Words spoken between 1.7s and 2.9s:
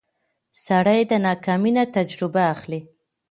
نه تجربه اخلي